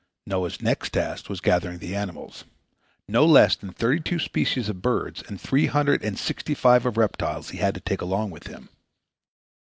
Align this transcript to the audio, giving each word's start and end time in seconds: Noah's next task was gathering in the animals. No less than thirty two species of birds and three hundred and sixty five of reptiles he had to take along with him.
Noah's 0.25 0.63
next 0.63 0.93
task 0.93 1.29
was 1.29 1.41
gathering 1.41 1.75
in 1.75 1.79
the 1.79 1.95
animals. 1.95 2.45
No 3.07 3.23
less 3.23 3.55
than 3.55 3.69
thirty 3.71 3.99
two 4.01 4.17
species 4.17 4.67
of 4.67 4.81
birds 4.81 5.21
and 5.27 5.39
three 5.39 5.67
hundred 5.67 6.03
and 6.03 6.17
sixty 6.17 6.55
five 6.55 6.87
of 6.87 6.97
reptiles 6.97 7.49
he 7.51 7.59
had 7.59 7.75
to 7.75 7.81
take 7.81 8.01
along 8.01 8.31
with 8.31 8.47
him. 8.47 8.69